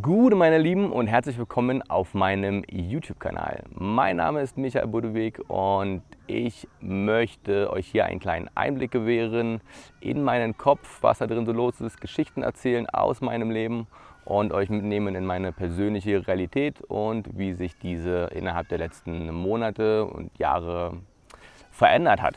Gute 0.00 0.36
meine 0.36 0.58
Lieben 0.58 0.92
und 0.92 1.08
herzlich 1.08 1.38
willkommen 1.38 1.82
auf 1.90 2.14
meinem 2.14 2.62
YouTube-Kanal. 2.70 3.64
Mein 3.74 4.18
Name 4.18 4.40
ist 4.40 4.56
Michael 4.56 4.86
Budewig 4.86 5.40
und 5.50 6.02
ich 6.28 6.68
möchte 6.80 7.68
euch 7.68 7.88
hier 7.88 8.04
einen 8.04 8.20
kleinen 8.20 8.48
Einblick 8.54 8.92
gewähren 8.92 9.60
in 9.98 10.22
meinen 10.22 10.56
Kopf, 10.56 11.02
was 11.02 11.18
da 11.18 11.26
drin 11.26 11.46
so 11.46 11.50
los 11.50 11.80
ist, 11.80 12.00
Geschichten 12.00 12.44
erzählen 12.44 12.88
aus 12.90 13.20
meinem 13.22 13.50
Leben 13.50 13.88
und 14.24 14.52
euch 14.52 14.70
mitnehmen 14.70 15.16
in 15.16 15.26
meine 15.26 15.50
persönliche 15.50 16.28
Realität 16.28 16.80
und 16.82 17.36
wie 17.36 17.52
sich 17.52 17.76
diese 17.76 18.30
innerhalb 18.32 18.68
der 18.68 18.78
letzten 18.78 19.34
Monate 19.34 20.04
und 20.04 20.30
Jahre 20.38 20.98
verändert 21.72 22.22
hat. 22.22 22.36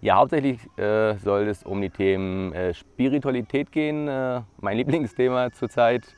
Ja, 0.00 0.14
hauptsächlich 0.14 0.60
äh, 0.78 1.16
soll 1.18 1.48
es 1.48 1.64
um 1.64 1.80
die 1.80 1.90
Themen 1.90 2.52
äh, 2.52 2.72
Spiritualität 2.72 3.72
gehen, 3.72 4.06
äh, 4.06 4.42
mein 4.60 4.76
Lieblingsthema 4.78 5.50
zurzeit. 5.50 6.14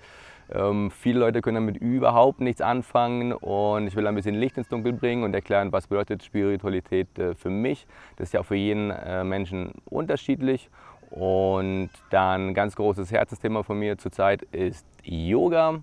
Ähm, 0.53 0.91
viele 0.91 1.21
Leute 1.21 1.41
können 1.41 1.67
damit 1.67 1.79
überhaupt 1.79 2.41
nichts 2.41 2.61
anfangen 2.61 3.33
und 3.33 3.87
ich 3.87 3.97
will 3.97 4.07
ein 4.07 4.15
bisschen 4.15 4.35
Licht 4.35 4.59
ins 4.59 4.69
Dunkel 4.69 4.93
bringen 4.93 5.23
und 5.23 5.33
erklären, 5.33 5.73
was 5.73 5.87
bedeutet 5.87 6.23
Spiritualität 6.23 7.19
äh, 7.19 7.35
für 7.35 7.49
mich. 7.49 7.87
Das 8.17 8.29
ist 8.29 8.33
ja 8.35 8.41
auch 8.41 8.47
für 8.47 8.57
jeden 8.57 8.91
äh, 8.91 9.25
Menschen 9.25 9.73
unterschiedlich. 9.87 10.69
Und 11.11 11.91
dann 12.11 12.49
ein 12.49 12.55
ganz 12.55 12.77
großes 12.77 13.11
Herzensthema 13.11 13.63
von 13.63 13.79
mir 13.79 13.97
zurzeit 13.97 14.43
ist 14.43 14.87
Yoga. 15.03 15.83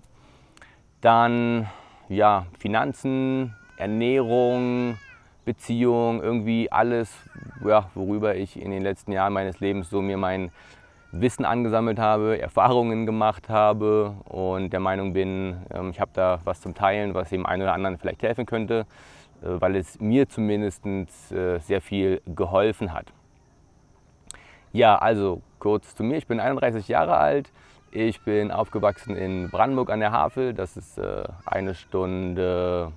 Dann 1.00 1.68
ja, 2.08 2.46
Finanzen, 2.58 3.56
Ernährung, 3.76 4.98
Beziehung, 5.48 6.22
irgendwie 6.22 6.70
alles, 6.70 7.10
ja, 7.64 7.90
worüber 7.94 8.36
ich 8.36 8.60
in 8.60 8.70
den 8.70 8.82
letzten 8.82 9.12
Jahren 9.12 9.32
meines 9.32 9.60
Lebens 9.60 9.90
so 9.90 10.02
mir 10.02 10.16
mein 10.16 10.50
Wissen 11.10 11.44
angesammelt 11.44 11.98
habe, 11.98 12.38
Erfahrungen 12.38 13.06
gemacht 13.06 13.48
habe 13.48 14.14
und 14.26 14.70
der 14.72 14.80
Meinung 14.80 15.14
bin, 15.14 15.56
ähm, 15.72 15.90
ich 15.90 16.00
habe 16.00 16.10
da 16.12 16.40
was 16.44 16.60
zum 16.60 16.74
Teilen, 16.74 17.14
was 17.14 17.30
dem 17.30 17.46
einen 17.46 17.62
oder 17.62 17.72
anderen 17.72 17.96
vielleicht 17.96 18.22
helfen 18.22 18.44
könnte, 18.44 18.86
äh, 19.42 19.46
weil 19.60 19.76
es 19.76 19.98
mir 20.00 20.28
zumindest 20.28 20.84
äh, 21.32 21.58
sehr 21.60 21.80
viel 21.80 22.20
geholfen 22.26 22.92
hat. 22.92 23.06
Ja, 24.72 24.96
also 24.96 25.40
kurz 25.58 25.94
zu 25.94 26.02
mir, 26.02 26.18
ich 26.18 26.26
bin 26.26 26.40
31 26.40 26.88
Jahre 26.88 27.16
alt, 27.16 27.52
ich 27.90 28.20
bin 28.20 28.50
aufgewachsen 28.50 29.16
in 29.16 29.48
Brandenburg 29.48 29.90
an 29.90 30.00
der 30.00 30.12
Havel, 30.12 30.52
das 30.52 30.76
ist 30.76 30.98
äh, 30.98 31.24
eine 31.46 31.74
Stunde 31.74 32.92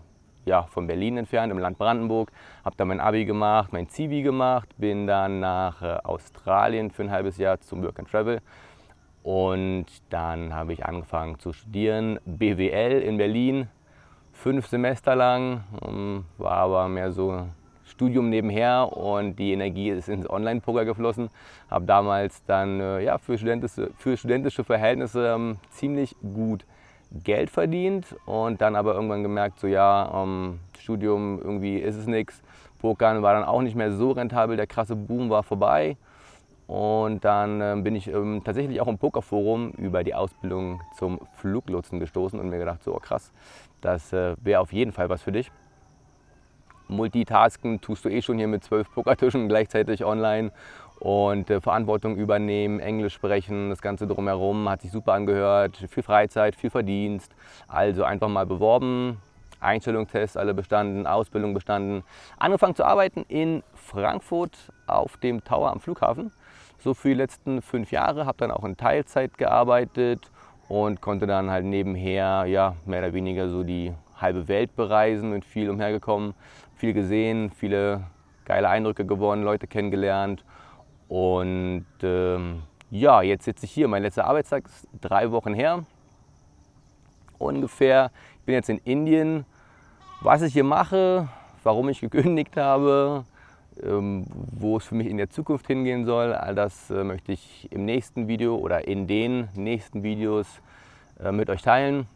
ja, 0.45 0.63
von 0.63 0.87
Berlin 0.87 1.17
entfernt, 1.17 1.51
im 1.51 1.59
Land 1.59 1.77
Brandenburg. 1.77 2.31
Habe 2.63 2.75
da 2.77 2.85
mein 2.85 2.99
Abi 2.99 3.25
gemacht, 3.25 3.71
mein 3.71 3.89
Zivi 3.89 4.21
gemacht, 4.21 4.69
bin 4.77 5.07
dann 5.07 5.39
nach 5.39 5.81
äh, 5.81 5.97
Australien 6.03 6.91
für 6.91 7.03
ein 7.03 7.11
halbes 7.11 7.37
Jahr 7.37 7.59
zum 7.59 7.83
Work 7.83 7.99
and 7.99 8.09
Travel. 8.09 8.41
Und 9.23 9.85
dann 10.09 10.53
habe 10.53 10.73
ich 10.73 10.85
angefangen 10.85 11.37
zu 11.39 11.53
studieren, 11.53 12.19
BWL 12.25 13.01
in 13.01 13.17
Berlin, 13.17 13.67
fünf 14.33 14.67
Semester 14.67 15.15
lang, 15.15 15.63
ähm, 15.85 16.25
war 16.37 16.53
aber 16.53 16.87
mehr 16.87 17.11
so 17.11 17.45
Studium 17.85 18.29
nebenher 18.29 18.97
und 18.97 19.35
die 19.35 19.51
Energie 19.51 19.89
ist 19.89 20.09
ins 20.09 20.27
Online-Poker 20.27 20.85
geflossen. 20.85 21.29
Habe 21.69 21.85
damals 21.85 22.43
dann 22.45 22.79
äh, 22.79 23.03
ja, 23.03 23.17
für, 23.19 23.37
studentische, 23.37 23.91
für 23.97 24.17
studentische 24.17 24.63
Verhältnisse 24.63 25.33
ähm, 25.35 25.57
ziemlich 25.69 26.15
gut 26.21 26.65
Geld 27.23 27.49
verdient 27.49 28.15
und 28.25 28.61
dann 28.61 28.75
aber 28.75 28.93
irgendwann 28.93 29.23
gemerkt, 29.23 29.59
so 29.59 29.67
ja, 29.67 30.23
ähm, 30.23 30.59
Studium 30.79 31.39
irgendwie 31.41 31.77
ist 31.77 31.95
es 31.95 32.07
nichts. 32.07 32.41
Pokern 32.79 33.21
war 33.21 33.33
dann 33.33 33.43
auch 33.43 33.61
nicht 33.61 33.75
mehr 33.75 33.91
so 33.91 34.11
rentabel, 34.11 34.57
der 34.57 34.67
krasse 34.67 34.95
Boom 34.95 35.29
war 35.29 35.43
vorbei. 35.43 35.97
Und 36.67 37.25
dann 37.25 37.59
äh, 37.59 37.75
bin 37.81 37.95
ich 37.95 38.07
ähm, 38.07 38.41
tatsächlich 38.45 38.79
auch 38.79 38.87
im 38.87 38.97
Pokerforum 38.97 39.71
über 39.71 40.05
die 40.05 40.15
Ausbildung 40.15 40.81
zum 40.97 41.19
Fluglotsen 41.35 41.99
gestoßen 41.99 42.39
und 42.39 42.49
mir 42.49 42.59
gedacht, 42.59 42.81
so 42.83 42.95
oh, 42.95 42.99
krass, 42.99 43.33
das 43.81 44.13
äh, 44.13 44.35
wäre 44.41 44.61
auf 44.61 44.71
jeden 44.71 44.93
Fall 44.93 45.09
was 45.09 45.21
für 45.21 45.33
dich. 45.33 45.51
Multitasken 46.87 47.81
tust 47.81 48.05
du 48.05 48.09
eh 48.09 48.21
schon 48.21 48.37
hier 48.37 48.47
mit 48.47 48.63
zwölf 48.63 48.89
Pokertischen 48.93 49.49
gleichzeitig 49.49 50.05
online 50.05 50.51
und 51.01 51.49
äh, 51.49 51.59
Verantwortung 51.59 52.15
übernehmen, 52.15 52.79
Englisch 52.79 53.15
sprechen, 53.15 53.71
das 53.71 53.81
Ganze 53.81 54.05
drumherum 54.05 54.69
hat 54.69 54.83
sich 54.83 54.91
super 54.91 55.13
angehört, 55.13 55.75
viel 55.89 56.03
Freizeit, 56.03 56.55
viel 56.55 56.69
Verdienst. 56.69 57.33
Also 57.67 58.03
einfach 58.03 58.27
mal 58.27 58.45
beworben, 58.45 59.17
Einstellungstests 59.59 60.37
alle 60.37 60.53
bestanden, 60.53 61.07
Ausbildung 61.07 61.55
bestanden, 61.55 62.03
angefangen 62.37 62.75
zu 62.75 62.85
arbeiten 62.85 63.25
in 63.29 63.63
Frankfurt 63.73 64.55
auf 64.85 65.17
dem 65.17 65.43
Tower 65.43 65.71
am 65.71 65.79
Flughafen. 65.79 66.31
So 66.77 66.93
für 66.93 67.07
die 67.07 67.15
letzten 67.15 67.63
fünf 67.63 67.91
Jahre, 67.91 68.27
habe 68.27 68.37
dann 68.37 68.51
auch 68.51 68.63
in 68.63 68.77
Teilzeit 68.77 69.39
gearbeitet 69.39 70.29
und 70.67 71.01
konnte 71.01 71.25
dann 71.25 71.49
halt 71.49 71.65
nebenher 71.65 72.45
ja, 72.45 72.75
mehr 72.85 72.99
oder 72.99 73.13
weniger 73.13 73.49
so 73.49 73.63
die 73.63 73.91
halbe 74.19 74.47
Welt 74.47 74.75
bereisen 74.75 75.33
und 75.33 75.45
viel 75.45 75.67
umhergekommen, 75.71 76.35
viel 76.75 76.93
gesehen, 76.93 77.49
viele 77.49 78.03
geile 78.45 78.69
Eindrücke 78.69 79.03
gewonnen, 79.03 79.43
Leute 79.43 79.65
kennengelernt 79.65 80.45
und 81.11 81.85
ähm, 82.03 82.63
ja, 82.89 83.21
jetzt 83.21 83.43
sitze 83.43 83.65
ich 83.65 83.71
hier. 83.73 83.89
Mein 83.89 84.01
letzter 84.01 84.23
Arbeitstag 84.23 84.63
ist 84.65 84.87
drei 85.01 85.29
Wochen 85.31 85.53
her. 85.53 85.83
Ungefähr. 87.37 88.11
Ich 88.39 88.45
bin 88.45 88.55
jetzt 88.55 88.69
in 88.69 88.77
Indien. 88.77 89.43
Was 90.21 90.41
ich 90.41 90.53
hier 90.53 90.63
mache, 90.63 91.27
warum 91.63 91.89
ich 91.89 91.99
gekündigt 91.99 92.55
habe, 92.55 93.25
ähm, 93.83 94.25
wo 94.57 94.77
es 94.77 94.85
für 94.85 94.95
mich 94.95 95.07
in 95.07 95.17
der 95.17 95.29
Zukunft 95.29 95.67
hingehen 95.67 96.05
soll, 96.05 96.33
all 96.33 96.55
das 96.55 96.89
äh, 96.89 97.03
möchte 97.03 97.33
ich 97.33 97.69
im 97.73 97.83
nächsten 97.83 98.29
Video 98.29 98.55
oder 98.55 98.87
in 98.87 99.05
den 99.05 99.49
nächsten 99.53 100.03
Videos 100.03 100.47
äh, 101.21 101.33
mit 101.33 101.49
euch 101.49 101.61
teilen. 101.61 102.07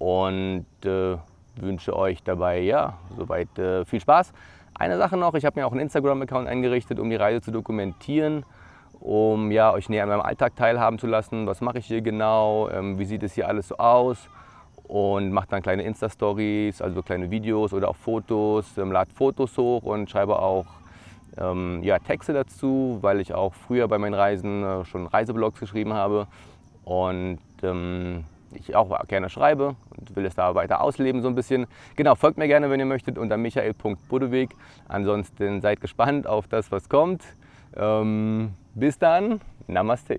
Und 0.00 0.66
äh, 0.84 1.16
wünsche 1.54 1.94
euch 1.94 2.24
dabei 2.24 2.58
ja 2.58 2.98
soweit 3.16 3.56
äh, 3.56 3.84
viel 3.84 4.00
Spaß. 4.00 4.32
Eine 4.78 4.98
Sache 4.98 5.16
noch, 5.16 5.32
ich 5.34 5.46
habe 5.46 5.58
mir 5.58 5.66
auch 5.66 5.72
einen 5.72 5.80
Instagram-Account 5.80 6.46
eingerichtet, 6.46 7.00
um 7.00 7.08
die 7.08 7.16
Reise 7.16 7.40
zu 7.40 7.50
dokumentieren, 7.50 8.44
um 9.00 9.50
ja, 9.50 9.72
euch 9.72 9.88
näher 9.88 10.02
an 10.02 10.10
meinem 10.10 10.20
Alltag 10.20 10.54
teilhaben 10.54 10.98
zu 10.98 11.06
lassen. 11.06 11.46
Was 11.46 11.62
mache 11.62 11.78
ich 11.78 11.86
hier 11.86 12.02
genau? 12.02 12.68
Ähm, 12.68 12.98
wie 12.98 13.06
sieht 13.06 13.22
es 13.22 13.32
hier 13.32 13.48
alles 13.48 13.68
so 13.68 13.78
aus? 13.78 14.28
Und 14.86 15.32
mache 15.32 15.48
dann 15.48 15.62
kleine 15.62 15.82
Insta-Stories, 15.82 16.82
also 16.82 17.02
kleine 17.02 17.30
Videos 17.30 17.72
oder 17.72 17.88
auch 17.88 17.96
Fotos, 17.96 18.76
ähm, 18.76 18.92
lade 18.92 19.10
Fotos 19.14 19.56
hoch 19.56 19.82
und 19.82 20.10
schreibe 20.10 20.38
auch 20.38 20.66
ähm, 21.38 21.82
ja, 21.82 21.98
Texte 21.98 22.34
dazu, 22.34 22.98
weil 23.00 23.20
ich 23.20 23.32
auch 23.32 23.54
früher 23.54 23.88
bei 23.88 23.96
meinen 23.96 24.14
Reisen 24.14 24.62
äh, 24.62 24.84
schon 24.84 25.06
Reiseblogs 25.06 25.58
geschrieben 25.58 25.94
habe. 25.94 26.26
Und 26.84 27.40
ähm, 27.62 28.24
ich 28.56 28.74
auch 28.74 29.06
gerne 29.06 29.28
schreibe 29.28 29.76
und 29.96 30.16
will 30.16 30.24
es 30.26 30.34
da 30.34 30.54
weiter 30.54 30.80
ausleben 30.80 31.22
so 31.22 31.28
ein 31.28 31.34
bisschen. 31.34 31.66
Genau, 31.96 32.14
folgt 32.14 32.38
mir 32.38 32.48
gerne, 32.48 32.70
wenn 32.70 32.80
ihr 32.80 32.86
möchtet, 32.86 33.18
unter 33.18 33.36
michael.budeweg. 33.36 34.50
Ansonsten 34.88 35.60
seid 35.60 35.80
gespannt 35.80 36.26
auf 36.26 36.48
das, 36.48 36.72
was 36.72 36.88
kommt. 36.88 37.22
Ähm, 37.76 38.54
bis 38.74 38.98
dann, 38.98 39.40
Namaste. 39.66 40.18